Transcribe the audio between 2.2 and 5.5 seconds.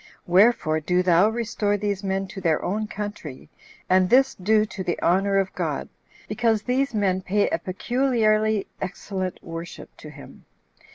to their own country, and this do to the honor